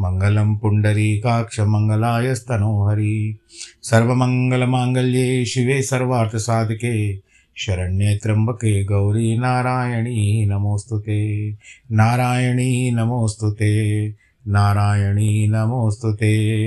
[0.00, 3.38] मङ्गलं पुण्डरीकाक्षमङ्गलायस्तनोहरि।
[3.82, 11.56] सर्वमङ्गलमाङ्गल्ये शिवे सर्वार्थसाधके। शरण्ये त्र्यम्बके गौरी नारायणी, नमोऽस्तु ते।
[11.92, 14.14] नारायणी, नमोऽस्तु ते।
[14.48, 16.64] नारायणी, नमोऽस्तु ते।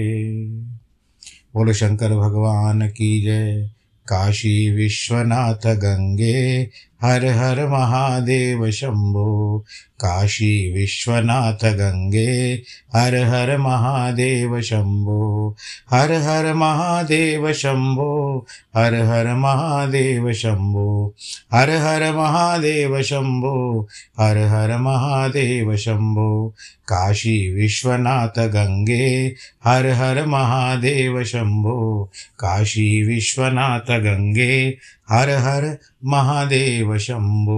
[1.55, 3.69] बोलो भगवान की जय।
[4.07, 6.69] काशी विश्वनाथ गंगे।
[7.03, 9.59] हर हर महादेव शंभो,
[9.99, 12.61] काशी विश्वनाथ गंगे।
[12.95, 15.55] हर हर महादेव शंभो,
[15.91, 21.13] हर हर महादेव शंभो, हर हर महादेव शंभो,
[21.53, 23.87] हर हर महादेव शंभो,
[24.19, 26.53] हर हर महादेव शंभो,
[26.87, 29.35] काशी विश्वनाथ गंगे।
[29.65, 32.09] हर हर महादेव शंभो,
[32.39, 34.77] काशी विश्वनाथ गंगे।
[35.09, 37.53] हर हर महादेव शंभो।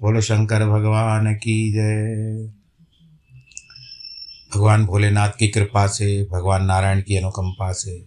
[0.00, 2.52] बोलो शंकर भगवान की जय।
[4.54, 8.04] भगवान भोलेनाथ की कृपा से, भगवान नारायण की अनुकंपा से,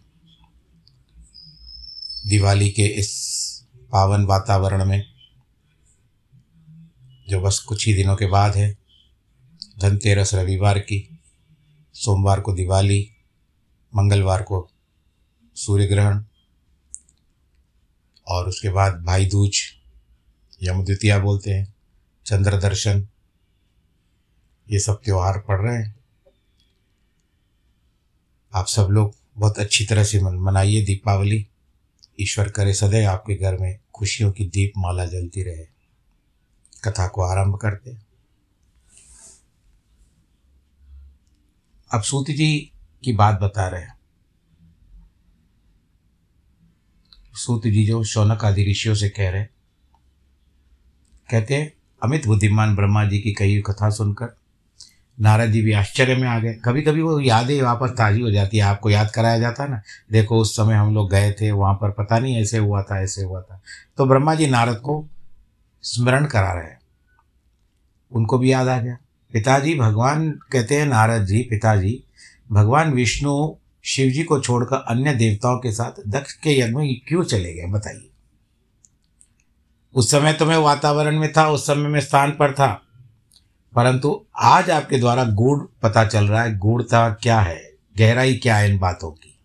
[2.28, 3.12] दिवाली के इस
[3.92, 5.06] पावन वातावरण में,
[7.30, 8.78] जो बस कुछ ही दिनों के बाद है,
[9.82, 11.20] धनतेरस रविवार की,
[11.94, 13.12] सोमवार को दिवाली,
[13.96, 14.70] मंगलवार को
[15.56, 16.24] सूर्य ग्रहण
[18.32, 19.60] और उसके बाद भाई दूज
[20.64, 21.74] यम द्वितीया बोलते हैं,
[22.26, 23.08] चंद्र दर्शन,
[24.70, 25.96] ये सब त्यौहार पड़ रहे हैं।
[28.54, 31.48] आप सब लोग बहुत अच्छी तरह से मनाइए दीपावली।
[32.20, 35.66] ईश्वर करे सदैव आपके घर में खुशियों की दीप माला जलती रहे।
[36.84, 37.98] कथा को आरंभ करते
[41.92, 42.72] अब सूत जी
[43.04, 44.01] की बात बता रहे हैं।
[47.34, 49.44] सूत जी जो शौनक आदि ऋषियों से कह रहे
[51.32, 54.36] कहते हैं, अमित बुद्धिमान ब्रह्मा जी की कही कथा सुनकर
[55.22, 58.58] नारद जी भी आश्चर्य में आ गए। कभी कभी वो यादें वापस ताज़ी हो जाती
[58.58, 59.82] है, आपको याद कराया जाता है ना?
[60.12, 63.24] देखो, उस समय हम लोग गए थे, वहाँ पर पता नहीं ऐसे हुआ था, ऐसे
[63.24, 63.62] हुआ था।
[63.98, 65.08] तो ब्रह्मा जी नारद को
[65.82, 66.80] स्मरण करा रहे हैं।
[68.12, 68.98] उनको भी याद आ गया।
[69.34, 72.04] पिताजी, भगवान कहते हैं नारद जी, पिताजी,
[72.52, 77.24] भगवान विष्णु शिव जी को छोड़कर अन्य देवताओं के साथ दक्ष के यज्ञ में क्यों
[77.24, 78.10] चले गए, बताइए।
[79.94, 82.82] उस समय तो मैं वातावरण में था, उस समय में स्थान पर था।
[83.76, 88.72] परंतु आज आपके द्वारा गूढ़ पता चल रहा है गूढ़ता क्या है, गहराई क्या है
[88.72, 89.40] इन बातों की?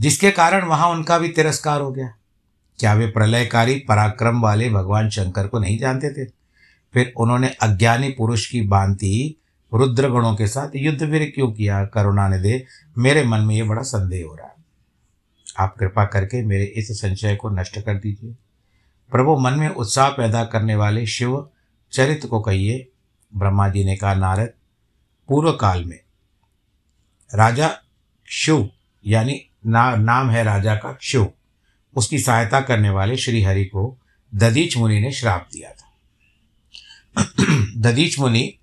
[0.00, 2.14] जिसके कारण वहाँ उनका भी तिरस्कार हो गया।
[2.78, 6.30] क्या वे प्रलयकारी, पराक्रम वाले भगवान शंकर को नहीं जानते थे?
[6.92, 9.39] फिर उन्होंने अज्ञानी पुरुष की भांति
[9.74, 11.84] रुद्र गणों के साथ युद्ध फिर क्यों किया?
[11.84, 12.66] करुणा ने दे
[12.98, 14.54] मेरे मन में ये बड़ा संदेह हो रहा है।
[15.58, 18.36] आप कृपा करके मेरे इस संशय को नष्ट कर दीजिए।
[19.10, 21.48] प्रभु, मन में उत्साह पैदा करने वाले शिव
[21.92, 22.88] चरित्र को कहिए।
[23.36, 24.52] ब्रह्मा जी ने कहा, नारद,
[25.28, 26.00] पूर्व काल में
[27.34, 27.76] राजा
[28.26, 28.70] शिव,
[29.06, 31.32] यानी ना, नाम है राजा का शिव,
[31.96, 33.98] उसकी सहायता करने वाले श्री हरि को
[34.34, 35.96] ददीच मुनि ने श्राप दिया था।
[37.76, 38.54] ददीच मुनि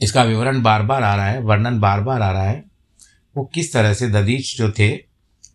[0.00, 2.64] इसका विवरण बार बार आ रहा है, वर्णन बार बार आ रहा है।
[3.36, 4.90] वो किस तरह से ददीच जो थे,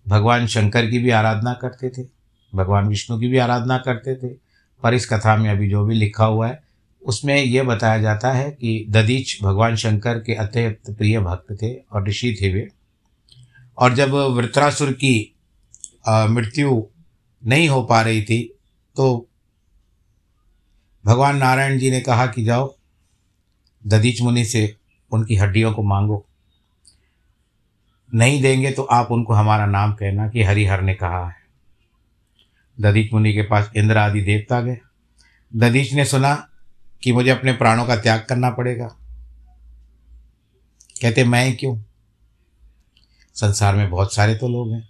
[0.07, 2.07] भगवान शंकर की भी आराधना करते थे,
[2.53, 4.33] भगवान विष्णु की भी आराधना करते थे,
[4.83, 6.63] पर इस कथा में अभी जो भी लिखा हुआ है,
[7.01, 12.07] उसमें यह बताया जाता है कि ददीच भगवान शंकर के अत्यंत प्रिय भक्त थे और
[12.07, 12.67] ऋषि थे वे।
[13.77, 15.15] और जब वृत्रासुर की
[16.07, 16.81] मृत्यु
[17.43, 18.41] नहीं हो पा रही थी
[18.95, 19.05] तो
[21.05, 22.75] भगवान नारायण जी ने कहा कि जाओ
[23.87, 24.75] ददीच मुनि से
[25.11, 26.25] उनकी हड्डियों को मांगो।
[28.13, 31.35] नहीं देंगे तो आप उनको हमारा नाम कहना कि हरिहर ने कहा है।
[32.81, 34.77] ददीच मुनि के पास इंद्र आदि देवता गए।
[35.55, 36.49] ददीच ने सुना
[37.03, 38.87] कि मुझे अपने प्राणों का त्याग करना पड़ेगा।
[41.01, 41.77] कहते, मैं क्यों?
[43.35, 44.89] संसार में बहुत सारे तो लोग हैं।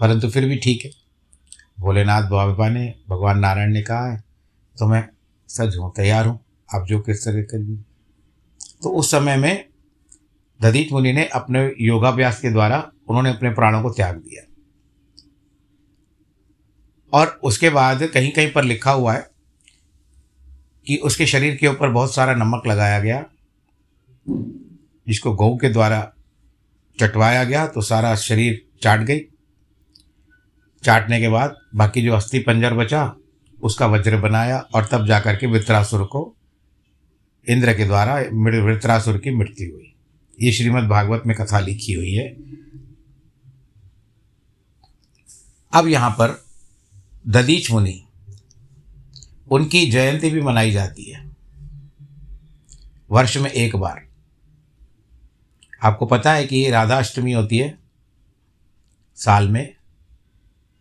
[0.00, 0.90] परंतु फिर भी ठीक है।
[1.80, 4.24] भोलेनाथ बाबा ने, भगवान नारायण ने कहा है
[4.78, 5.08] तो मैं
[5.48, 6.40] सज हूँ, तैयार हूँ।
[6.74, 7.76] आप जो किस तरह करिए
[8.82, 9.64] तो उस समय में
[10.60, 12.78] ददीत मुनि ने अपने योगाभ्यास के द्वारा
[13.08, 14.42] उन्होंने अपने प्राणों को त्याग दिया।
[17.12, 19.26] और उसके बाद कहीं कहीं पर लिखा हुआ है
[20.86, 23.24] कि उसके शरीर के ऊपर बहुत सारा नमक लगाया गया,
[24.26, 26.00] जिसको गऊ के द्वारा
[26.98, 29.20] चटवाया गया तो सारा शरीर चाट गई।
[30.82, 33.14] चाटने के बाद बाकी जो अस्थि पंजर बचा,
[33.58, 36.22] उसका वज्र बनाया और तब जाकर के वृत्रासुर को
[37.48, 38.14] इंद्र के द्वारा
[38.64, 39.92] वृत्रासुर की मृत्यु हुई।
[40.40, 42.36] ये श्रीमद् भागवत में कथा लिखी हुई है।
[45.72, 46.44] अब यहाँ पर
[47.28, 48.02] ददीच मुनि,
[49.50, 51.30] उनकी जयंती भी मनाई जाती है।
[53.10, 54.06] वर्ष में एक बार।
[55.82, 57.78] आपको पता है कि राधाष्टमी होती है
[59.16, 59.74] साल में।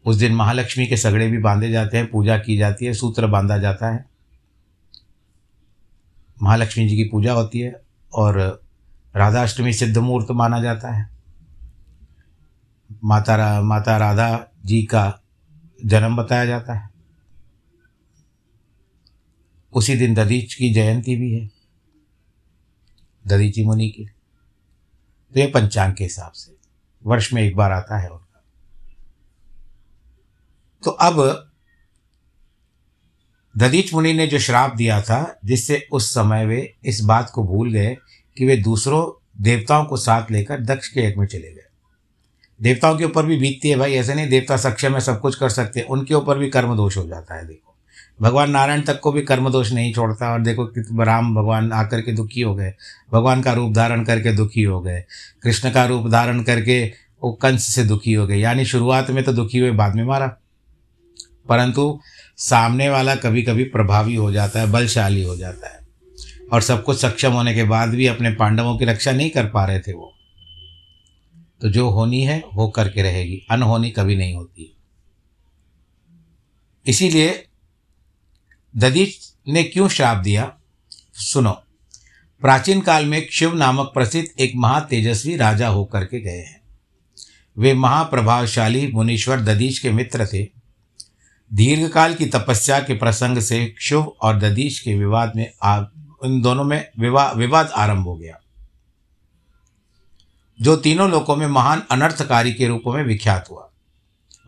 [0.06, 3.58] उस दिन महालक्ष्मी के सगड़े भी बांधे जाते हैं, पूजा की जाती है, सूत्र बांधा
[3.58, 4.11] जाता है।
[6.42, 7.82] महालक्ष्मी जी की पूजा होती है
[8.14, 8.64] और
[9.16, 11.10] राधाष्टमी सिद्ध मुहूर्त माना जाता है।
[13.04, 15.22] माता रा, माता राधा जी का
[15.86, 16.90] जन्म बताया जाता है।
[19.74, 21.52] उसी दिन ददीच की जयंती भी है
[23.28, 24.06] ददीची मुनि की।
[25.34, 26.58] तो ये पंचांग के हिसाब से
[27.06, 28.44] वर्ष में एक बार आता है उनका।
[30.84, 31.51] तो अब
[33.58, 37.72] ददीच मुनि ने जो श्राप दिया था, जिससे उस समय वे इस बात को भूल
[37.72, 37.98] गए
[38.38, 41.66] कि वे दूसरों देवताओं को साथ लेकर दक्ष के एक में चले गए।
[42.62, 45.50] देवताओं के ऊपर भी बीतती है भाई, ऐसे नहीं, देवता सक्षम है, सब कुछ कर
[45.50, 47.76] सकते हैं। उनके ऊपर भी कर्म दोष हो जाता है, देखो।
[48.22, 52.02] भगवान नारायण तक को भी कर्म दोष नहीं छोड़ता और देखो कि राम भगवान आकर
[52.02, 52.74] के दुखी हो गए।
[53.14, 55.06] भगवान का रूप धारण करके दुखी हो गए।
[55.44, 56.92] कृष्ण का रूप धारण करके
[57.24, 60.38] वो कंस से दुखी हो गए। यानी शुरुआत में तो दुखी हुए, बाद में मारा।
[61.50, 62.00] परंतु
[62.42, 65.88] सामने वाला कभी कभी प्रभावी हो जाता है, बलशाली हो जाता है।
[66.54, 69.66] और सब कुछ सक्षम होने के बाद भी अपने पांडवों की रक्षा नहीं कर पा
[69.66, 70.14] रहे थे वो।
[71.62, 74.78] तो जो होनी है, वो करके रहेगी, अनहोनी कभी नहीं होती।
[76.88, 77.46] इसीलिए
[78.78, 80.58] ददीच ने क्यों श्राप दिया?
[81.14, 81.52] सुनो,
[82.42, 86.62] प्राचीन काल में शिव नामक प्रसिद्ध एक महातेजस्वी राजा होकर के गए हैं।
[87.58, 90.61] वे महाप्रभावशाली मुनीश्वर ददीश के मित्र थे।
[91.54, 95.84] दीर्घकाल की तपस्या के प्रसंग से शिव और ददीश के विवाद में आ,
[96.26, 98.38] इन दोनों में विवाद विवाद आरंभ हो गया।
[100.62, 103.70] जो तीनों लोकों में महान अनर्थकारी के रूपों में विख्यात हुआ।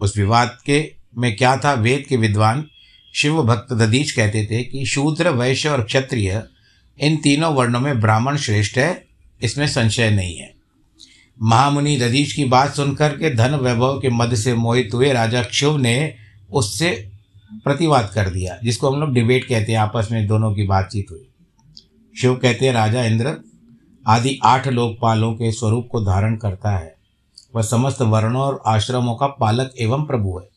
[0.02, 1.74] उस विवाद के में क्या था?
[1.74, 2.68] वेद के विद्वान
[3.14, 6.44] शिव भक्त ददीच कहते थे कि शूद्र, वैश्य और क्षत्रिय
[7.00, 9.08] इन तीनों वर्णों में ब्राह्मण श्रेष्ठ है,
[9.42, 10.54] इसमें संशय नहीं है।
[11.42, 15.78] महामुनि ददीच की बात सुनकर के धन वैभव के मध्य से मोहित हुए राजा शिव
[15.78, 16.23] ने
[16.54, 17.12] उससे
[17.54, 21.28] प्रतिवाद कर दिया, जिसको हम लोग डिबेट कहते हैं, आपस में दोनों की बातचीत हुई।
[22.22, 23.38] शिव कहते हैं, राजा इंद्र,
[24.08, 26.96] आदि आठ लोकपालों के स्वरूप को धारण करता है।
[27.56, 30.50] वह समस्त वर्णों और आश्रमों का पालक एवं प्रभु है।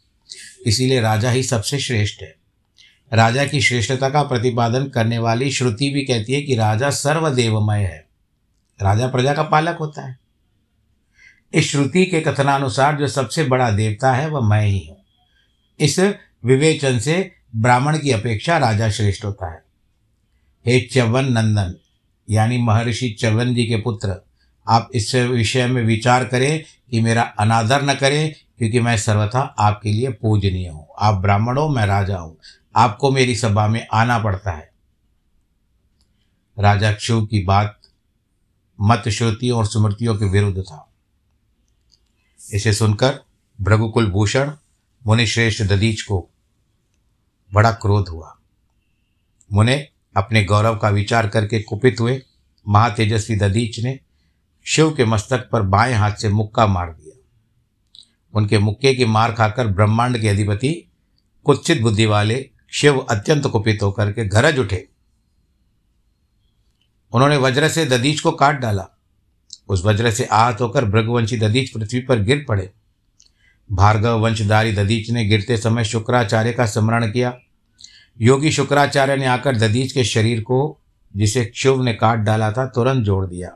[0.67, 2.37] इसीलिए राजा ही सबसे श्रेष्ठ है।
[3.13, 8.07] राजा की श्रेष्ठता का प्रतिपादन करने वाली श्रुति भी कहती है कि राजा सर्वदेवमय है।
[8.83, 10.19] राजा प्रजा का पालक होता है।
[11.55, 14.96] इस श्रुति के कथनानुसार जो सबसे बड़ा देवता है, वह मैं ही हूँ।
[15.81, 15.99] इस
[16.45, 19.65] विवेचन से ब्राह्मण की अपेक्षा राजा श्रेष्ठ होता है।
[20.67, 21.75] हे च्यवन नंदन,
[22.31, 24.25] यानी महर्षि च्यवन जी के पुत्र,
[24.69, 29.93] आप इस विषय में विचार करें कि मेरा अनादर न करें, क्योंकि मैं सर्वथा आपके
[29.93, 32.37] लिए पूजनीय हूँ। आप ब्राह्मण हो, मैं राजा हूँ।
[32.77, 34.71] आपको मेरी सभा में आना पड़ता है।
[36.59, 37.81] राजा क्षु की बात
[38.81, 40.93] मत श्रुतियों और स्मृतियों के विरुद्ध था।
[42.53, 43.21] इसे सुनकर
[43.61, 44.51] भृगुकुल भूषण
[45.07, 46.31] मुनिश्रेष्ठ ददीच को
[47.53, 48.39] बड़ा क्रोध हुआ।
[49.53, 52.23] मुने अपने गौरव का विचार करके कुपित हुए।
[52.69, 54.01] महातेजस्वी ददीच ने
[54.65, 57.21] शिव के मस्तक पर बाएँ हाथ से मुक्का मार दिया।
[58.35, 60.93] उनके मुक्के की मार खाकर ब्रह्मांड के अधिपति,
[61.45, 64.89] कुत्सित बुद्धि वाले शिव अत्यंत कुपित होकर के गरज उठे।
[67.13, 68.89] उन्होंने वज्र से ददीच को काट डाला।
[69.69, 72.73] उस वज्र से आहत होकर भृगवंशी ददीच पृथ्वी पर गिर पड़े।
[73.73, 77.39] भार्गव वंशधारी ददीच ने गिरते समय शुक्राचार्य का स्मरण किया।
[78.21, 80.81] योगी शुक्राचार्य ने आकर ददीच के शरीर को,
[81.17, 83.51] जिसे शिव ने काट डाला था, तुरंत जोड़ दिया।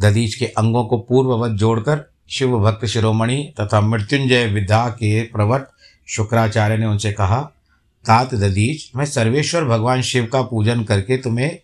[0.00, 5.68] ददीच के अंगों को पूर्ववत जोड़कर शिव भक्त शिरोमणि तथा मृत्युंजय विद्या के प्रवर्त
[6.08, 7.40] शुक्राचार्य ने उनसे कहा,
[8.04, 11.58] तात ददीच मैं सर्वेश्वर भगवान शिव का पूजन करके तुम्हें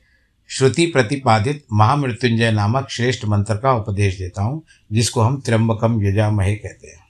[0.48, 6.86] श्रुति प्रतिपादित महामृत्युंजय नामक श्रेष्ठ मंत्र का उपदेश देता हूँ, जिसको हम त्र्यंबकम यजामहे कहते
[6.86, 7.05] हैं।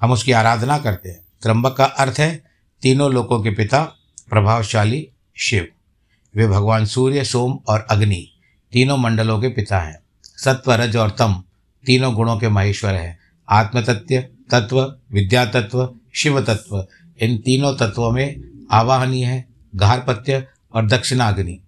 [0.00, 2.44] हम उसकी आराधना करते हैं। त्र्यंबक का अर्थ है
[2.82, 3.82] तीनों लोकों के पिता,
[4.30, 5.68] प्रभावशाली शिव।
[6.36, 8.30] वे भगवान सूर्य, सोम और अग्नि,
[8.72, 11.42] तीनों मंडलों के पिता हैं। सत्व, रज और तम
[11.86, 16.86] तीनों गुणों के महेश्वर हैं। आत्मतत्व, तत्व विद्या तत्व शिव तत्व
[17.20, 21.60] इन तीनों तत्वों में आवाहनीय है, घारपत्य और दक्षिणाग्नि।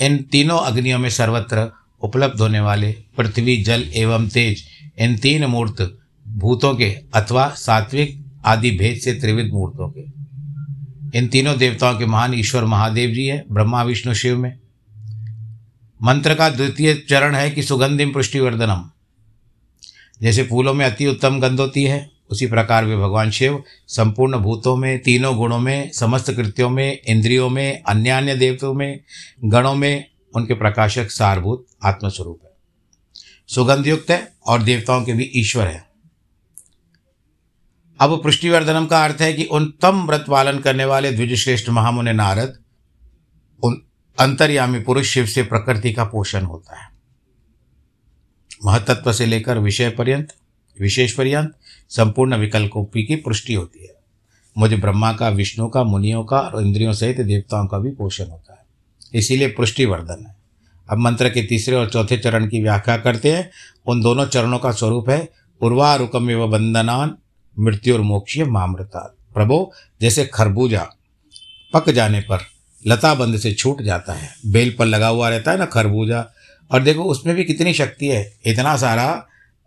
[0.00, 4.64] इन तीनों अग्नियों में सर्वत्र उपलब्ध होने वाले पृथ्वी, जल एवं तेज,
[4.98, 5.98] इन तीन मूर्त
[6.34, 10.24] भूतों के अथवा सात्विक आदि भेद से त्रिविध मूर्तों के।
[11.18, 14.58] इन तीनों देवताओं के महान ईश्वर महादेव जी हैं, ब्रह्मा, विष्णु, शिव में।
[16.02, 18.90] मंत्र का द्वितीय चरण है कि सुगंधिम पुष्टिवर्धनम।
[20.22, 24.76] जैसे फूलों में अति उत्तम गंध होती है, उसी प्रकार वे भगवान शिव संपूर्ण भूतों
[24.76, 29.00] में, तीनों गुणों में, समस्त कृत्यों में, इंद्रियों में अन्य अन्य देवतों में,
[29.44, 30.04] गणों में,
[30.36, 32.50] उनके प्रकाशक सारभूत आत्मस्वरूप है।
[33.48, 35.93] सुगंधयुक्त है और देवताओं के भी ईश्वर है।
[38.00, 42.58] अब पुष्टिवर्धनम का अर्थ है कि उत्तम व्रत पालन करने वाले द्विजश्रेष्ठ महामुनि नारद,
[43.62, 43.82] उन
[44.20, 46.88] अंतर्यामी पुरुष शिव से प्रकृति का पोषण होता है।
[48.64, 50.28] महतत्व से लेकर विषय पर्यंत,
[50.80, 51.52] विशेष पर्यंत,
[51.88, 53.94] संपूर्ण विकल्पों की पुष्टि होती है।
[54.58, 58.52] मुझे ब्रह्मा का, विष्णु का, मुनियों का और इंद्रियों सहित देवताओं का भी पोषण होता
[58.52, 58.64] है।
[59.14, 60.36] इसीलिए पुष्टिवर्धन है।
[60.90, 63.50] अब मंत्र के तीसरे और चौथे चरण की व्याख्या करते हैं।
[63.86, 67.16] उन दोनों चरणों का स्वरूप है। उर्वारुकम एवं बंदनान
[67.58, 70.90] मृत्यु और मोक्ष मामृता। प्रभो, जैसे खरबूजा
[71.72, 72.38] पक जाने पर
[72.86, 76.30] लता बंद से छूट जाता है, बेल पर लगा हुआ रहता है ना खरबूजा,
[76.72, 79.26] और देखो उसमें भी कितनी शक्ति है, इतना सारा,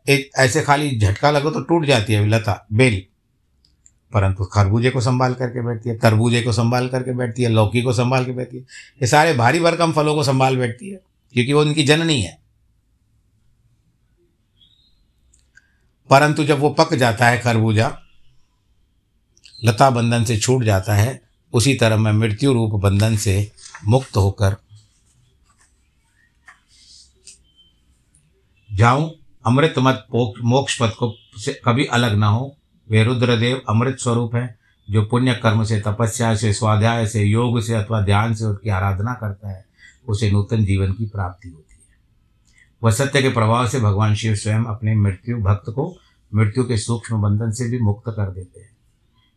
[0.10, 3.04] एक ऐसे खाली झटका लगो तो टूट जाती है लता, बेल।
[4.14, 7.94] परंतु खरबूजे को संभाल करके बैठती है, तरबूजे को संभाल करके बैठती है, लौकी को
[7.94, 8.64] संभाल के बैठती है,
[9.02, 11.00] ये सारे भारी भरकम फलों को संभाल बैठती है,
[11.34, 12.47] क्योंकि वो उनकी जननी है।
[16.10, 18.00] परंतु जब वो पक जाता है खरबूजा,
[19.64, 21.22] लता बंधन से छूट जाता है,
[21.54, 23.52] उसी तरह मैं मृत्यु रूप बंधन से
[23.86, 24.56] मुक्त होकर
[28.74, 29.12] जाऊँ।
[29.46, 30.08] अमृत मत
[30.44, 32.58] मोक्ष पद को से कभी अलग ना हो।
[32.90, 34.60] वे रुद्रदेव अमृत स्वरूप है,
[34.90, 39.14] जो पुण्य कर्म से, तपस्या से, स्वाध्याय से, योग से अथवा ध्यान से उसकी आराधना
[39.14, 39.66] करता है।
[40.08, 41.67] उसे नूतन जीवन की प्राप्ति होती है।
[42.84, 45.98] वह सत्य के प्रभाव से भगवान शिव स्वयं अपने मृत्यु भक्त को
[46.36, 48.78] मृत्यु के सूक्ष्म बंधन से भी मुक्त कर देते हैं।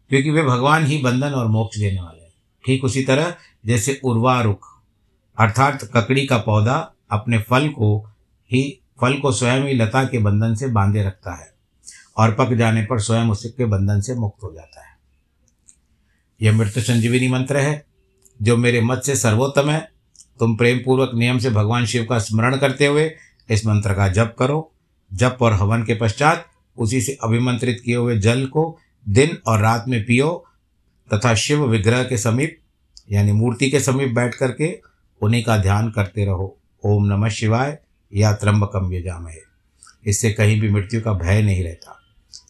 [0.09, 2.35] क्योंकि वे भगवान ही बंधन और मोक्ष देने वाले हैं।
[2.67, 3.35] ठीक उसी तरह
[3.67, 4.69] जैसे उर्वारुख
[5.39, 8.11] अर्थात ककड़ी का पौधा अपने फल को
[8.53, 11.55] ही, फल को स्वयं ही लता के बंधन से बांधे रखता है
[12.17, 14.99] और पक जाने पर स्वयं उसके बंधन से मुक्त हो जाता है।
[16.43, 17.87] यह मृत्यु संजीवनी मंत्र है,
[18.43, 19.93] जो मेरे मत से सर्वोत्तम है।
[20.41, 23.15] तुम प्रेम पूर्वक नियम से भगवान शिव का स्मरण करते हुए
[23.51, 24.73] इस मंत्र का जप करो।
[25.15, 26.47] जप और हवन के पश्चात
[26.79, 28.79] उसी से अभिमंत्रित किए हुए जल को
[29.09, 30.47] दिन और रात में पियो
[31.15, 32.59] तथा शिव विग्रह के समीप,
[33.13, 34.81] यानी मूर्ति के समीप बैठ करके
[35.23, 37.79] उन्हीं का ध्यान करते रहो। ओम नमः शिवाय,
[38.15, 39.51] या त्र्यंबकम यजामहे।
[40.07, 42.01] इससे कहीं भी मृत्यु का भय नहीं रहता।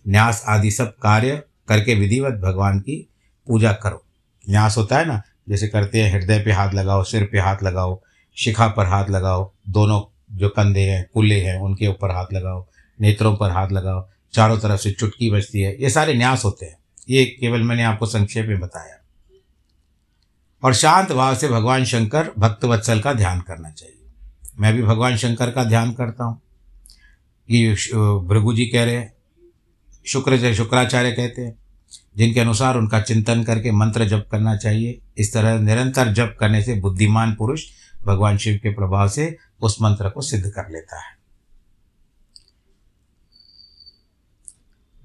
[0.09, 3.09] न्यास आदि सब कार्य करके विधिवत भगवान की
[3.47, 4.05] पूजा करो।
[4.51, 8.03] न्यास होता है ना, जैसे करते हैं, हृदय पे हाथ लगाओ, सिर पे हाथ लगाओ,
[8.37, 12.67] शिखा पर हाथ लगाओ, दोनों जो कंधे हैं कुल्ले हैं, उनके ऊपर हाथ लगाओ,
[13.01, 16.79] नेत्रों पर हाथ लगाओ, चारों तरफ़ से चुटकी बजती है, ये सारे न्यास होते हैं।
[17.11, 18.97] ये केवल मैंने आपको संक्षेप में बताया।
[20.65, 23.97] और शांत भाव से भगवान शंकर भक्त वत्सल का ध्यान करना चाहिए।
[24.61, 26.41] मैं भी भगवान शंकर का ध्यान करता हूँ।
[27.51, 27.73] ये
[28.29, 29.15] भृगु जी कह रहे हैं,
[30.07, 31.59] शुक्र शुक्राचार्य कहते हैं,
[32.17, 36.75] जिनके अनुसार उनका चिंतन करके मंत्र जप करना चाहिए। इस तरह निरंतर जप करने से
[36.75, 37.65] बुद्धिमान पुरुष
[38.07, 41.19] भगवान शिव के प्रभाव से उस मंत्र को सिद्ध कर लेता है।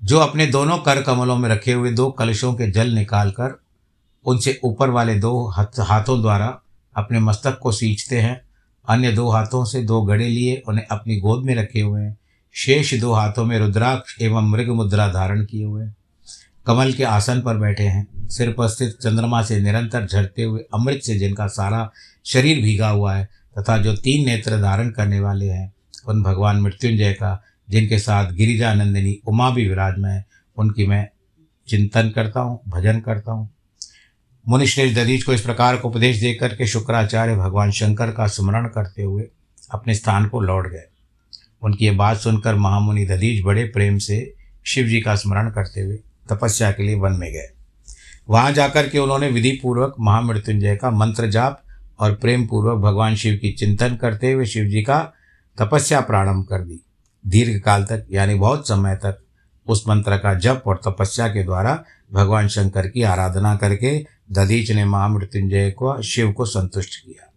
[0.04, 3.60] जो अपने दोनों कर कमलों में रखे हुए दो कलशों के जल निकालकर
[4.26, 6.48] उनसे ऊपर वाले दो हाथों द्वारा
[6.96, 8.42] अपने मस्तक को सींचते हैं,
[8.88, 12.18] अन्य दो हाथों से दो गड़े लिए उन्हें अपनी गोद में रखे हुए हैं,
[12.56, 15.88] शेष दो हाथों में रुद्राक्ष एवं मृग मुद्रा धारण किए हुए
[16.66, 21.02] कमल के आसन पर बैठे हैं, सिर पर स्थित चंद्रमा से निरंतर झरते हुए अमृत
[21.04, 21.90] से जिनका सारा
[22.26, 25.74] शरीर भीगा हुआ है तथा जो तीन नेत्र धारण करने वाले हैं,
[26.08, 30.26] उन भगवान मृत्युंजय का, जिनके साथ गिरिजानंदिनी उमा भी विराजमान है,
[30.58, 31.10] उनकी मैं
[31.68, 33.50] चिंतन करता हूँ, भजन करता हूँ।
[34.48, 39.04] मुनिश्रेष्ठ दधीज को इस प्रकार को उपदेश देकर के शुक्राचार्य भगवान शंकर का स्मरण करते
[39.04, 39.28] हुए
[39.72, 40.84] अपने स्थान को लौट गए।
[41.62, 44.34] उनकी ये बात सुनकर महामुनि दधीज बड़े प्रेम से
[44.66, 45.96] शिव जी का स्मरण करते हुए
[46.30, 47.50] तपस्या के लिए वन में गए।
[48.30, 51.65] वहाँ जाकर के उन्होंने विधि पूर्वक महामृत्युंजय का मंत्र जाप
[52.00, 55.14] और प्रेम पूर्वक भगवान शिव की चिंतन करते हुए शिव जी का
[55.62, 56.80] तपस्या प्रारंभ कर दी।
[57.28, 59.22] दीर्घ काल तक, यानी बहुत समय तक,
[59.68, 61.84] उस मंत्र का जप और तपस्या के द्वारा
[62.14, 67.34] भगवान शंकर की आराधना करके दधीच ने महामृत्युंजय को, शिव को संतुष्ट किया।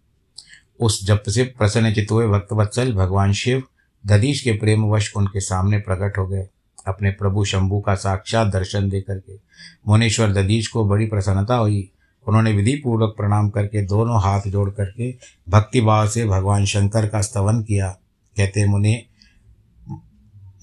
[0.79, 3.63] उस जप से प्रसन्न चित हुए भक्तवत्सल भगवान शिव
[4.05, 6.47] दधीश के प्रेमवश उनके सामने प्रकट हो गए।
[6.87, 9.33] अपने प्रभु शंभु का साक्षात दर्शन दे करके
[9.87, 11.91] मुनेश्वर दधीश को बड़ी प्रसन्नता हुई।
[12.27, 15.11] उन्होंने विधि पूर्वक प्रणाम करके दोनों हाथ जोड़ करके
[15.49, 17.89] भक्ति भाव से भगवान शंकर का स्तवन किया।
[18.37, 19.03] कहते मुनि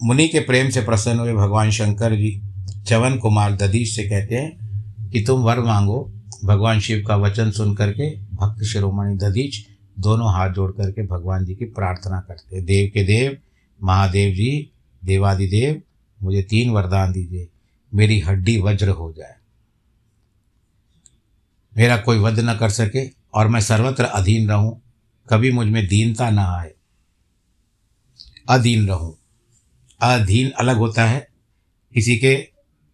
[0.03, 2.43] मुनि के प्रेम से प्रसन्न हुए भगवान शंकर जी
[2.87, 6.13] चवन कुमार दधीश से कहते हैं कि तुम वर मांगो।
[6.45, 9.67] भगवान शिव का वचन सुन करके भक्त शिरोमणि दधीच
[9.99, 13.37] दोनों हाथ जोड़ करके भगवान जी की प्रार्थना करते देव के देव,
[13.83, 14.71] महादेव जी,
[15.05, 15.83] देवादिदेव,
[16.23, 17.49] मुझे तीन वरदान दीजिए।
[17.95, 19.36] मेरी हड्डी वज्र हो जाए।
[21.77, 24.83] मेरा कोई वध न कर सके और मैं सर्वत्र अधीन रहूँ,
[25.31, 26.73] कभी मुझमें दीनता ना आए।
[28.49, 29.19] अधीन रहूँ।
[30.01, 31.29] अधीन अलग होता है।
[31.95, 32.49] किसी के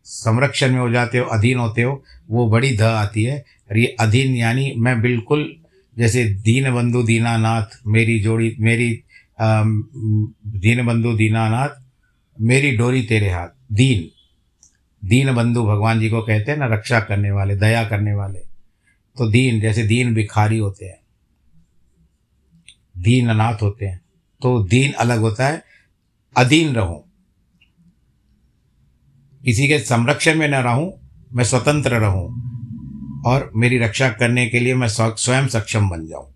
[0.04, 3.96] संरक्षण में हो जाते हो, अधीन होते हो, वो बड़ी ध आती है। और ये
[4.00, 5.57] अधीन यानी मैं बिल्कुल
[5.98, 9.02] जैसे दीन बंधु दीनानाथ, मेरी जोड़ी, मेरी
[10.46, 11.68] दीन बंधु दीनानाथ,
[12.40, 14.09] मेरी डोरी तेरे हाथ। दीन।
[15.09, 18.51] दीन बंधु भगवान जी को कहते हैं ना, रक्षा करने वाले, दया करने वाले।
[19.16, 20.98] तो दीन, जैसे दीन भिखारी होते हैं,
[22.98, 24.01] दीन अनाथ होते हैं
[24.42, 25.62] तो दीन अलग होता है,
[26.37, 27.03] अधीन रहूँ।
[29.42, 30.92] किसी के संरक्षण में न रहूँ,
[31.35, 36.31] मैं स्वतंत्र रहूँ और मेरी रक्षा करने के लिए मैं स्वयं सक्षम बन जाऊँ।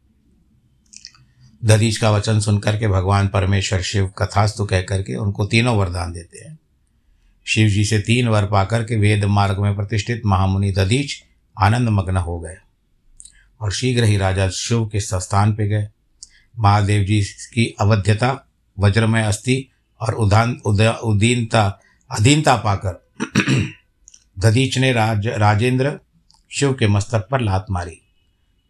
[1.62, 6.45] दधीश का वचन सुनकर के भगवान परमेश्वर शिव कथास्तु कह करके उनको तीनों वरदान देते
[6.45, 6.59] हैं।
[7.47, 11.17] शिव जी से तीन वर पाकर के वेद मार्ग में प्रतिष्ठित महामुनि दधीच
[11.57, 12.57] आनंद मग्न हो गए।
[13.61, 15.88] और शीघ्र ही राजा शिव के स्थान पे गए।
[16.59, 19.69] महादेव जी की अवध्यता, वज्रमय अस्थि
[20.01, 20.61] और उदान
[21.05, 23.07] उदीनता, अधीनता पाकर
[24.38, 26.01] दधीच ने राज, राजेंद्र
[26.51, 28.01] शिव के मस्तक पर लात मारी।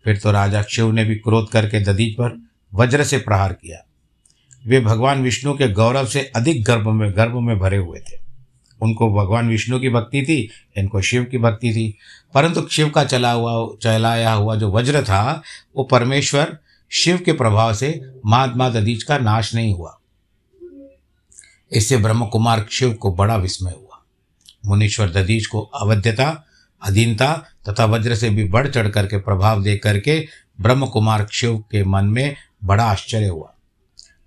[0.05, 3.79] फिर तो राजा शिव ने भी क्रोध करके दधीच पर वज्र से प्रहार किया।
[4.67, 8.26] वे भगवान विष्णु के गौरव से अधिक गर्भ में गर्भ में भरे हुए थे।
[8.83, 11.99] उनको भगवान विष्णु की भक्ति थी, इनको शिव की भक्ति थी।
[12.35, 15.43] परंतु शिव का चला हुआ, चलाया हुआ जो वज्र था,
[15.77, 16.59] वो परमेश्वर
[16.93, 19.99] शिव के प्रभाव से महात्मा दधीच का नाश नहीं हुआ।
[21.73, 24.05] इससे ब्रह्म कुमार शिव को बड़ा विस्मय हुआ।
[24.67, 26.45] मुनीश्वर दधीच को अवध्यता,
[26.83, 30.29] अधीनता तथा वज्र से भी बढ़ चढ़ करके प्रभाव दे करके
[30.61, 33.55] ब्रह्म कुमार शिव के मन में बड़ा आश्चर्य हुआ।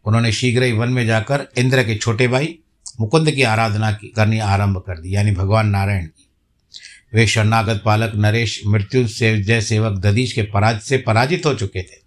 [0.06, 2.60] उन्होंने शीघ्र ही वन में जाकर इंद्र के छोटे भाई
[3.00, 6.26] मुकुंद की आराधना की करनी आरंभ कर दी, यानी भगवान नारायण की।
[7.14, 11.82] वे शरणागत पालक नरेश, मृत्यु से जय सेवक दधीश के पराज, से पराजित हो चुके
[11.82, 11.98] थे।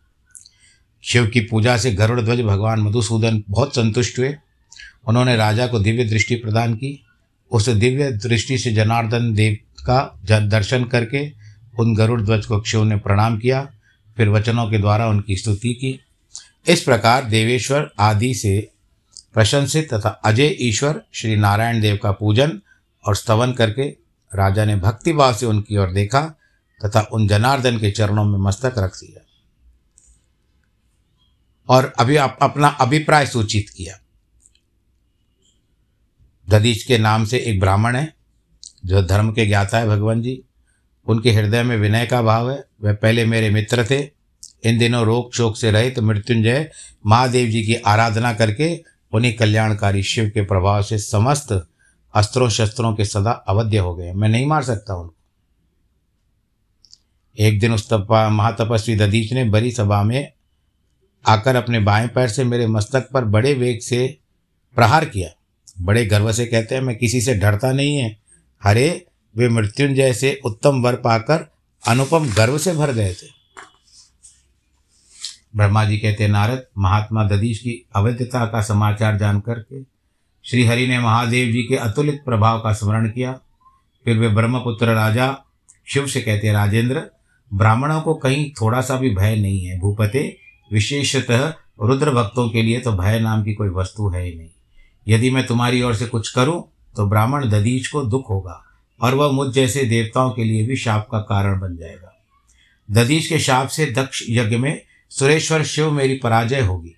[1.04, 4.34] शिव की पूजा से गरुड़ ध्वज भगवान मधुसूदन बहुत संतुष्ट हुए।
[5.08, 7.04] उन्होंने राजा को दिव्य दृष्टि प्रदान की।
[7.50, 11.26] उस दिव्य दृष्टि से जनार्दन देव का दर्शन करके
[11.78, 13.62] उन गरुड़ ध्वज को शिव ने प्रणाम किया,
[14.16, 15.98] फिर वचनों के द्वारा उनकी स्तुति की।
[16.68, 18.70] इस प्रकार देवेश्वर आदि से
[19.34, 22.60] प्रशंसित तथा अजय ईश्वर, श्री नारायण देव का पूजन
[23.06, 23.82] और स्तवन करके
[24.34, 26.20] राजा ने भक्तिभाव से उनकी ओर देखा
[26.84, 29.26] तथा उन जनार्दन के चरणों में मस्तक रख दिया।
[31.68, 33.98] और अभी आप अपना अभिप्राय सूचित किया।
[36.48, 38.14] ददीज के नाम से एक ब्राह्मण है,
[38.84, 40.42] जो धर्म के ज्ञाता है भगवान जी।
[41.06, 44.10] उनके हृदय में विनय का भाव है। वह पहले मेरे मित्र थे।
[44.64, 46.70] इन दिनों रोग शोक से रहित तो मृत्युंजय
[47.06, 51.68] महादेव जी की आराधना करके उन्हीं कल्याणकारी शिव के प्रभाव से समस्त
[52.14, 55.14] अस्त्रों शस्त्रों के सदा अवध्य हो गए मैं नहीं मार सकता उनको।
[57.38, 60.32] एक दिन उस तपा, महातपस्वी ददीच ने बड़ी सभा में
[61.26, 64.18] आकर अपने बाएँ पैर से मेरे मस्तक पर बड़े वेग से
[64.74, 65.30] प्रहार किया।
[65.80, 68.16] बड़े गर्व से कहते हैं, मैं किसी से डरता नहीं है।
[68.62, 71.52] हरे वे मृत्युंजय से उत्तम वर पाकर
[71.88, 73.41] अनुपम गर्व से भर गए थे।
[75.56, 79.82] ब्रह्मा जी कहते, नारद, महात्मा दधीश की अवैधता का समाचार जानकर के
[80.44, 83.32] श्री हरि ने महादेव जी के अतुलित प्रभाव का स्मरण किया।
[84.04, 85.36] फिर वे ब्रह्मपुत्र राजा
[85.86, 87.02] शिव से कहते, राजेंद्र,
[87.50, 90.36] ब्राह्मणों को कहीं थोड़ा सा भी भय नहीं है। भूपते,
[90.72, 94.48] विशेषतः रुद्र भक्तों के लिए तो भय नाम की कोई वस्तु है ही नहीं।
[95.08, 96.62] यदि मैं तुम्हारी ओर से कुछ करूँ
[96.96, 98.62] तो ब्राह्मण दधीच को दुख होगा
[99.00, 102.12] और वह मुझ जैसे देवताओं के लिए भी शाप का कारण बन जाएगा।
[102.90, 104.82] दधीच के शाप से दक्ष यज्ञ में
[105.18, 106.94] सुरेश्वर शिव मेरी पराजय होगी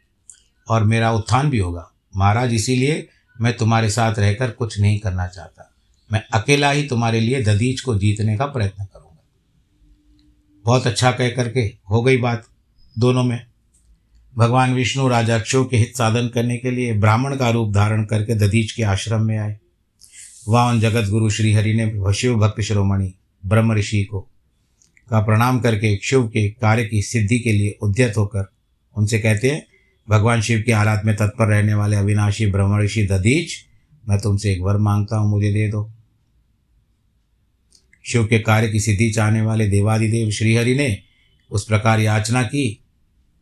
[0.68, 3.08] और मेरा उत्थान भी होगा। महाराज, इसीलिए
[3.40, 5.74] मैं तुम्हारे साथ रहकर कुछ नहीं करना चाहता।
[6.12, 9.22] मैं अकेला ही तुम्हारे लिए ददीज को जीतने का प्रयत्न करूँगा।
[10.64, 12.46] बहुत अच्छा कह करके हो गई बात
[12.98, 13.46] दोनों में।
[14.36, 18.34] भगवान विष्णु राजा क्षो के हित साधन करने के लिए ब्राह्मण का रूप धारण करके
[18.34, 19.58] ददीज के आश्रम में आए।
[20.48, 23.14] वहाँ उन जगत गुरु श्रीहरि ने शिव भक्त शिरोमणि
[23.46, 24.28] ब्रह्म ऋषि को
[25.10, 28.52] का प्रणाम करके शिव के कार्य की सिद्धि के लिए उद्यत होकर
[28.96, 29.66] उनसे कहते हैं,
[30.08, 33.54] भगवान शिव की आराध में तत्पर रहने वाले अविनाशी ब्रह्म ऋषि ददीज
[34.08, 35.90] मैं तुमसे एक वर माँगता हूँ, मुझे दे दो।
[38.06, 41.02] शिव के कार्य की सिद्धि चाहने वाले देवादिदेव श्रीहरि ने
[41.50, 42.84] उस प्रकार याचना की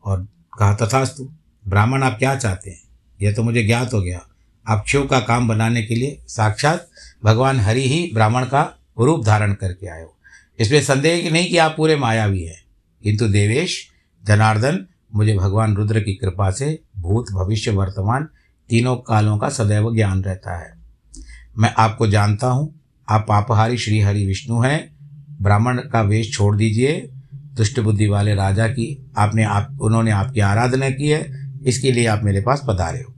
[0.05, 1.33] और कहा, तथास्तु,
[1.69, 2.83] ब्राह्मण आप क्या चाहते हैं?
[3.23, 4.27] यह तो मुझे ज्ञात हो गया।
[4.69, 6.91] आप शिव का काम बनाने के लिए साक्षात
[7.25, 10.17] भगवान हरि ही ब्राह्मण का रूप धारण करके आए हो।
[10.59, 12.65] इसमें संदेह नहीं कि आप पूरे मायावी हैं।
[13.03, 13.89] किंतु देवेश,
[14.27, 18.29] जनार्दन, मुझे भगवान रुद्र की कृपा से भूत भविष्य वर्तमान
[18.69, 20.75] तीनों कालों का सदैव ज्ञान रहता है।
[21.59, 24.97] मैं आपको जानता हूँ, आप पापहारी श्री हरि विष्णु हैं।
[25.43, 30.91] ब्राह्मण का वेश छोड़ दीजिए। दुष्ट बुद्धि वाले राजा की आपने आप, उन्होंने आपकी आराधना
[30.91, 33.15] की है। इसके लिए आप मेरे पास पधारे हो।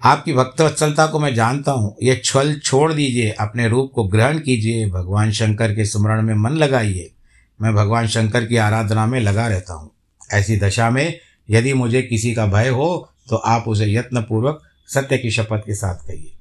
[0.00, 4.86] आपकी भक्तवत्सलता को मैं जानता हूँ। यह छल छोड़ दीजिए, अपने रूप को ग्रहण कीजिए।
[4.86, 7.10] भगवान शंकर के स्मरण में मन लगाइए।
[7.60, 9.90] मैं भगवान शंकर की आराधना में लगा रहता हूँ।
[10.32, 15.30] ऐसी दशा में यदि मुझे किसी का भय हो तो आप उसे यत्नपूर्वक सत्य की
[15.30, 16.32] शपथ के साथ कहिए।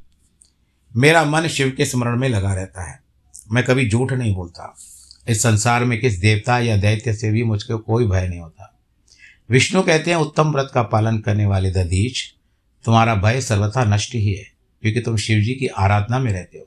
[0.91, 2.99] मेरा मन शिव के स्मरण में लगा रहता है।
[3.51, 4.75] मैं कभी झूठ नहीं बोलता।
[5.29, 8.75] इस संसार में किस देवता या दैत्य से भी मुझको कोई भय नहीं होता।
[9.49, 12.23] विष्णु कहते हैं, उत्तम व्रत का पालन करने वाले दधीच
[12.85, 14.43] तुम्हारा भय सर्वथा नष्ट ही है,
[14.83, 16.65] क्योंकि तुम शिव जी की आराधना में रहते हो।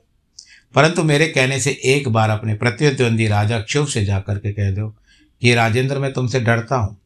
[0.75, 4.87] परंतु मेरे कहने से एक बार अपने प्रत्युद्वंदी राजा क्षुभ से जाकर के कह दो
[5.41, 6.97] कि राजेंद्र, मैं तुमसे डरता हूँ।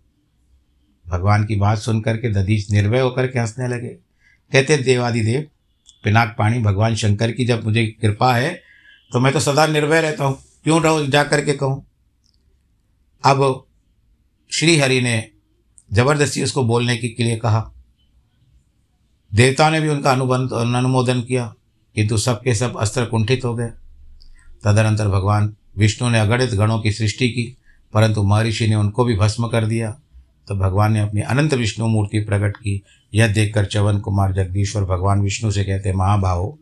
[1.05, 3.87] भगवान की बात सुनकर के दधीच निर्भय होकर के हंसने लगे।
[4.51, 5.47] कहते, देवादिदेव,
[6.03, 8.49] पिनाक पाणी भगवान शंकर की जब मुझे कृपा है
[9.11, 11.85] तो मैं तो सदा निर्भय रहता हूँ। क्यों रहो जा कर के कहूँ।
[13.23, 13.65] अब
[14.51, 15.23] श्री हरि ने
[15.91, 17.59] ज़बरदस्ती उसको बोलने के लिए कहा
[19.33, 21.53] देवता ने भी उनका अनुबंध अनुमोदन किया
[21.95, 23.67] किंतु सबके सब अस्त्र कुंठित हो गए।
[24.63, 27.57] तदनंतर भगवान विष्णु ने अगणित गणों की सृष्टि की,
[27.93, 29.99] परंतु महर्षि ने उनको भी भस्म कर दिया।
[30.47, 35.21] तो भगवान ने अपनी अनंत विष्णु मूर्ति प्रकट की। यह देखकर चवन कुमार जगदीश्वर भगवान
[35.21, 36.57] विष्णु से कहते, महाभाव,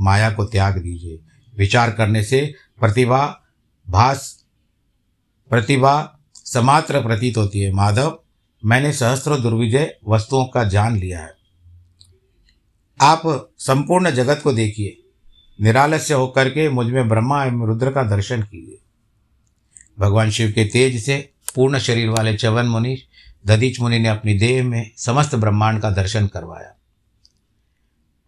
[0.00, 1.20] माया को त्याग दीजिए।
[1.58, 3.40] विचार करने से प्रतिभा,
[3.90, 4.44] भास,
[5.50, 8.18] प्रतिभा समात्र प्रतीत होती है। माधव,
[8.64, 11.37] मैंने सहस्त्रों दुर्विजय वस्तुओं का जान लिया है।
[13.00, 14.98] आप संपूर्ण जगत को देखिए
[15.60, 18.78] निरालस्य होकर के मुझमें ब्रह्मा एवं रुद्र का दर्शन कीजिए।
[19.98, 23.02] भगवान शिव के तेज से पूर्ण शरीर वाले चवन मुनि,
[23.46, 26.74] दधीच मुनि ने अपनी देह में समस्त ब्रह्मांड का दर्शन करवाया।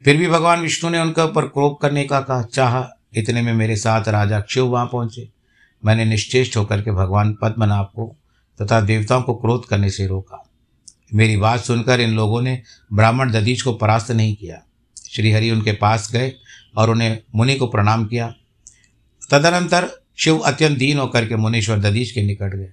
[0.05, 3.77] फिर भी भगवान विष्णु ने उनके ऊपर क्रोध करने का कहा, चाह, इतने में मेरे
[3.77, 5.29] साथ राजा क्षिव वहाँ पहुँचे।
[5.85, 8.17] मैंने निश्चेष्ट होकर के भगवान पद्मनाभ को
[8.63, 10.50] तथा देवताओं को क्रोध करने से रोका।
[11.15, 14.63] मेरी बात सुनकर इन लोगों ने ब्राह्मण दधीच को परास्त नहीं किया।
[15.11, 16.33] श्रीहरि उनके पास गए
[16.77, 18.35] और उन्हें मुनि को प्रणाम किया।
[19.31, 22.71] तदनंतर शिव अत्यंत दीन होकर के मुनीश्वर दधीश के निकट गए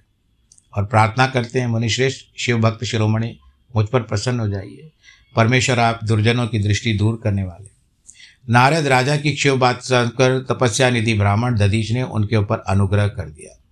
[0.76, 3.38] और प्रार्थना करते हैं, मुनिश्रेष्ठ, शिव भक्त शिरोमणि,
[3.76, 4.92] मुझ पर प्रसन्न हो जाइए।
[5.36, 7.70] परमेश्वर, आप दुर्जनों की दृष्टि दूर करने वाले।
[8.52, 13.28] नारद राजा की शिव बात सुनकर तपस्या निधि ब्राह्मण दधीश ने उनके ऊपर अनुग्रह कर
[13.28, 13.62] दिया।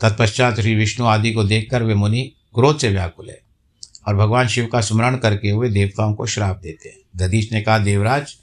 [0.00, 3.40] तत्पश्चात श्री विष्णु आदि को देखकर वे मुनि क्रोध से व्याकुल है।
[4.08, 7.78] और भगवान शिव का स्मरण करके हुए देवताओं को श्राप देते हैं। दधीश ने कहा,
[7.78, 8.36] देवराज,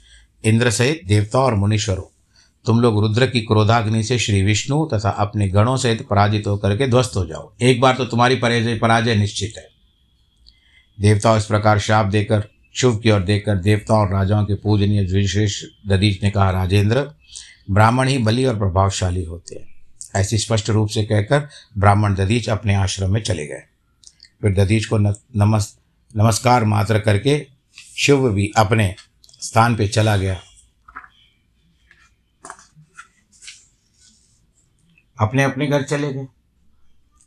[0.44, 2.02] इंद्र सहित देवताओं और मुनीश्वरों
[2.66, 6.86] तुम लोग रुद्र की क्रोधाग्नि से श्री विष्णु तथा अपने गणों सहित पराजित होकर के
[6.86, 9.68] ध्वस्त हो जाओ। एक बार तो तुम्हारी पराजय पराजय निश्चित है।
[11.00, 15.62] देवताओं इस प्रकार श्राप देकर, शुभ की ओर देखकर देवताओं और राजाओं के पूजनीय विशेष
[15.88, 17.10] दधीच ने कहा, राजेंद्र,
[17.70, 19.68] ब्राह्मण ही बली और प्रभावशाली होते हैं।
[20.16, 21.48] ऐसी स्पष्ट रूप से कहकर
[21.78, 23.62] ब्राह्मण दधीच अपने आश्रम में चले गए।
[24.42, 25.78] फिर दधीच को नमस,
[26.16, 27.46] नमस्कार मात्र करके
[27.96, 28.94] शिव भी अपने
[29.40, 30.40] स्थान पे चला गया।
[35.20, 36.24] अपने अपने घर चले गए।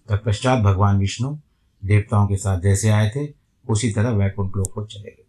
[0.09, 1.37] तत्पश्चात भगवान विष्णु
[1.85, 3.33] देवताओं के साथ जैसे आए थे,
[3.69, 5.25] उसी तरह वैकुंठ लोक को चले गए।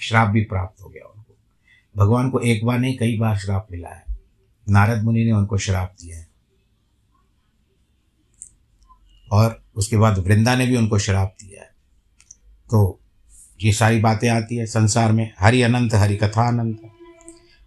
[0.00, 1.36] श्राप भी प्राप्त हो गया उनको।
[1.96, 4.04] भगवान को एक बार नहीं, कई बार श्राप मिला है।
[4.68, 6.31] नारद मुनि ने उनको श्राप दिया है।
[9.32, 11.68] और उसके बाद वृंदा ने भी उनको श्राप दिया है।
[12.70, 13.00] तो
[13.62, 16.80] ये सारी बातें आती है संसार में। हरि अनंत, हरि कथा अनंत।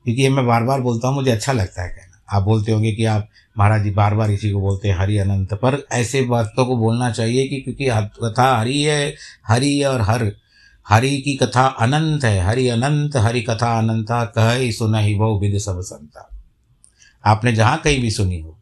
[0.04, 2.92] क्योंकि ये मैं बार बार बोलता हूँ, मुझे अच्छा लगता है कहना। आप बोलते होंगे
[2.92, 6.66] कि आप महाराज जी बार बार इसी को बोलते हैं, हरि अनंत। पर ऐसे बातों
[6.66, 9.16] को बोलना चाहिए कि क्योंकि कथा हरि है,
[9.48, 10.32] हरि और हर,
[10.88, 15.40] हरि की कथा अनंत है। हरि अनंत, हरि कथा अनंता, कह ही सुन ही बहु
[15.40, 16.30] विद सब संता।
[17.26, 18.55] आपने जहाँ कहीं भी सुनी हो।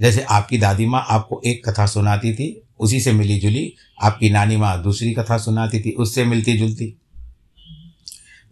[0.00, 4.56] जैसे आपकी दादी माँ आपको एक कथा सुनाती थी, उसी से मिली जुली। आपकी नानी
[4.56, 6.94] माँ दूसरी कथा सुनाती थी, उससे मिलती जुलती।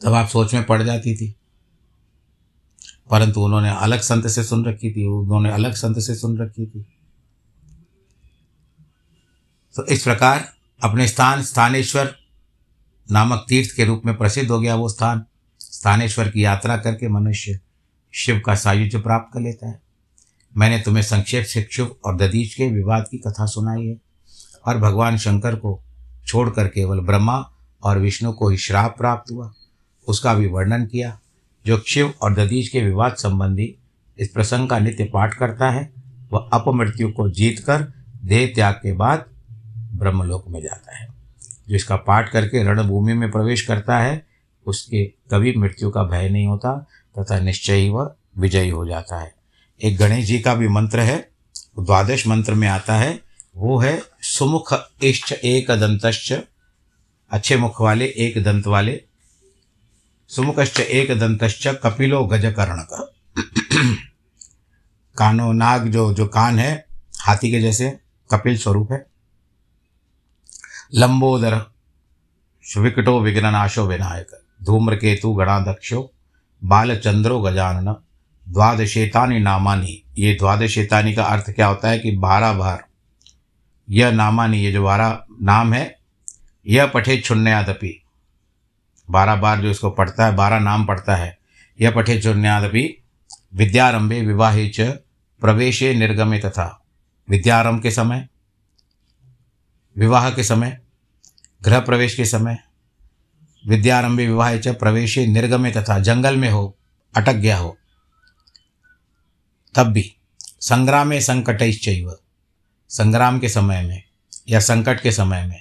[0.05, 1.35] तब आप सोच में पड़ जाती थी।
[3.11, 6.87] परंतु उन्होंने अलग संत से सुन रखी थी, उन्होंने अलग संत से सुन रखी थी।
[9.77, 12.17] तो इस प्रकार अपने स्थान स्थानेश्वर
[13.13, 15.25] नामक तीर्थ के रूप में प्रसिद्ध हो गया वो स्थान।
[15.61, 17.61] स्थानेश्वर की यात्रा करके मनुष्य
[18.13, 19.90] शिव का सायुज्य प्राप्त कर लेता है।
[20.57, 23.97] मैंने तुम्हें संक्षेप से शिव और ददीज के विवाद की कथा सुनाई है।
[24.67, 25.83] और भगवान शंकर को
[26.27, 27.51] छोड़कर केवल ब्रह्मा
[27.83, 29.53] और विष्णु को ही श्राप प्राप्त हुआ।
[30.09, 31.21] उसका भी वर्णन किया,
[31.67, 33.75] जो शिव और ददीज के विवाद संबंधी
[34.19, 35.93] इस प्रसंग का नित्य पाठ करता है,
[36.33, 37.93] वह अपमृत्यु को जीत कर
[38.25, 39.25] देह त्याग के बाद
[39.95, 41.09] ब्रह्मलोक में जाता है।
[41.69, 44.27] जो इसका पाठ करके रणभूमि में प्रवेश करता है,
[44.67, 46.87] उसके कभी मृत्यु का भय नहीं होता,
[47.19, 49.40] तथा निश्चय ही वह विजयी हो जाता है।
[49.83, 51.31] एक गणेश जी का भी मंत्र है,
[51.79, 53.21] द्वादश मंत्र में आता है,
[53.57, 56.43] वो है, सुमुख इष्ट एक दंतश्च,
[57.31, 59.03] अच्छे मुख वाले एक दंत वाले,
[60.29, 63.13] सुमुखश्च एक दंतश्च कपिलो गजकर्ण का
[65.17, 66.87] कानो नाग जो जो कान है,
[67.21, 67.99] हाथी के जैसे,
[68.31, 69.07] कपिल स्वरूप है।
[70.95, 71.55] लंबोदर
[72.79, 74.27] विकटो विघ्ननाशो विनायक,
[74.63, 76.13] धूम्रकेतु गणाध्यक्षो,
[76.65, 77.95] बालचंद्रो गजानन।
[78.51, 82.85] द्वादशेतानी नामानी। ये द्वादशेतानी का अर्थ क्या होता है कि बारह बार
[83.89, 85.99] यह नामानी, ये जो बारह नाम है
[86.67, 88.03] यह पठे छुन्यादपि
[89.11, 91.37] बारह बार जो इसको पढ़ता है बारह नाम पढ़ता है
[91.79, 93.03] यह पठे छुन्यादपि
[93.55, 94.81] विद्यारंभे विवाहे च,
[95.43, 96.85] प्रवेशे निर्गमे तथा।
[97.29, 98.29] विद्यारंभ के समय,
[99.97, 100.79] विवाह के समय
[101.65, 102.59] गृह प्रवेश के समय,
[103.65, 106.77] विद्यारंभे विवाह च, प्रवेशे निर्गमे तथा, जंगल में हो,
[107.15, 107.77] अटक गया हो।
[109.75, 110.15] तब भी
[110.61, 112.17] संग्रामे संकटैश्चैव।
[112.89, 114.03] संग्राम के समय में
[114.49, 115.61] या संकट के समय में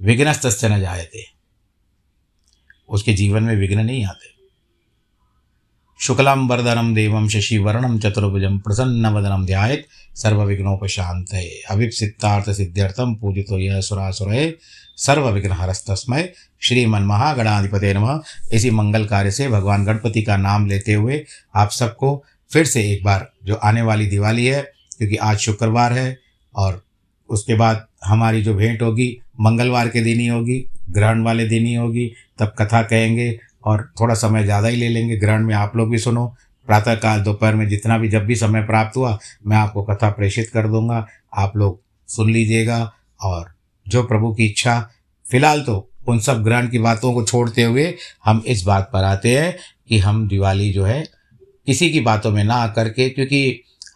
[0.00, 1.24] विघ्नस्त न जायते।
[2.88, 4.28] उसके जीवन में विघ्न नहीं आते।
[6.00, 9.82] शुक्लम वरदनम देवम शशिवर्णम चतुर्भुजम प्रसन्न वदनम ध्यात
[10.16, 11.34] सर्वविघ्नोपशांत
[11.70, 14.58] अभिप्सितार्थ सिद्ध्यर्थम पूजित पूजितो यह सुरासुर
[14.96, 18.20] सर्व विघ्न हरस्तस्मय श्रीमन महागणाधिपति नम।
[18.52, 21.24] इसी मंगल कार्य से भगवान गणपति का नाम लेते हुए
[21.56, 24.62] आप सबको फिर से एक बार जो आने वाली दिवाली है,
[24.98, 26.18] क्योंकि आज शुक्रवार है,
[26.54, 26.82] और
[27.28, 31.74] उसके बाद हमारी जो भेंट होगी, मंगलवार के दिन ही होगी, ग्रहण वाले दिन ही
[31.74, 35.90] होगी, तब कथा कहेंगे और थोड़ा समय ज़्यादा ही ले लेंगे। ग्रहण में आप लोग
[35.90, 36.26] भी सुनो,
[36.66, 40.68] प्रातःकाल, दोपहर में जितना भी, जब भी समय प्राप्त हुआ, मैं आपको कथा प्रेषित कर
[40.68, 43.54] दूँगा। आप लोग सुन लीजिएगा, और
[43.86, 44.90] जो प्रभु की इच्छा,
[45.26, 49.38] फ़िलहाल तो उन सब ग्रहण की बातों को छोड़ते हुए हम इस बात पर आते
[49.38, 49.56] हैं
[49.88, 51.19] कि हम दिवाली जो है
[51.70, 53.40] किसी की बातों में ना आकर के क्योंकि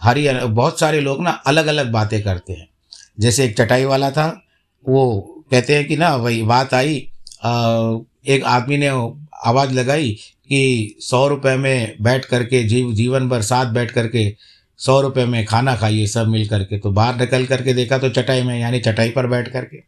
[0.03, 2.69] हरी बहुत सारे लोग ना अलग अलग बातें करते हैं।
[3.21, 4.27] जैसे एक चटाई वाला था
[4.87, 5.03] वो
[5.51, 6.97] कहते हैं कि ना वही बात आई
[7.45, 7.51] आ,
[8.27, 8.89] एक आदमी ने
[9.45, 10.11] आवाज़ लगाई
[10.49, 14.25] कि सौ रुपये में बैठ करके जीव जीवन भर साथ बैठ करके
[14.79, 18.43] सौ रुपये में खाना खाइए सब मिल करके तो बाहर निकल करके देखा तो चटाई
[18.43, 19.83] में यानी चटाई पर बैठ करके।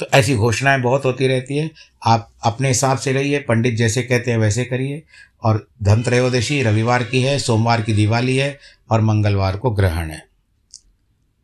[0.00, 1.70] तो ऐसी घोषणाएँ बहुत होती रहती है।
[2.06, 5.02] आप अपने हिसाब से रहिए, पंडित जैसे कहते हैं वैसे करिए।
[5.42, 8.58] और धन त्रयोदशी रविवार की है, सोमवार की दिवाली है
[8.90, 10.26] और मंगलवार को ग्रहण है।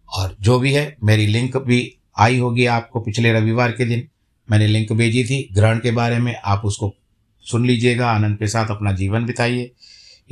[0.08, 4.08] और जो भी है, मेरी लिंक भी आई होगी आपको पिछले रविवार के दिन।
[4.50, 6.94] मैंने लिंक भेजी थी, ग्रहण के बारे में आप उसको
[7.40, 9.72] सुन लीजिएगा, आनंद के साथ अपना जीवन बिताइए।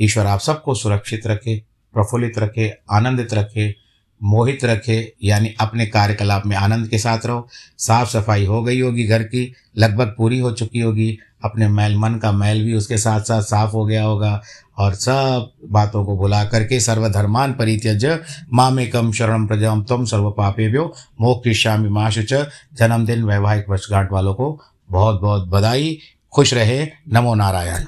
[0.01, 1.59] ईश्वर आप सबको सुरक्षित रखे,
[1.93, 3.84] प्रफुल्लित रखे, आनंदित रखे
[4.23, 7.47] मोहित रखे, यानी अपने कार्यकलाप में आनंद के साथ रहो।
[7.77, 12.15] साफ़ सफ़ाई हो गई होगी घर की, लगभग पूरी हो चुकी होगी। अपने मैल, मन
[12.15, 14.41] का मैल भी उसके साथ साथ साफ़ हो गया होगा।
[14.77, 18.19] और सब बातों को भुला करके सर्वधर्मान परित्यज
[18.53, 22.33] मामेकम शरण प्रजम तम सर्व पापे व्यो मोक्षामी माशुच
[22.73, 25.99] जन्मदिन वैवाहिक वर्षगांठ वालों को बहुत बहुत बधाई।
[26.33, 27.85] खुश रहे। नमो नारायण।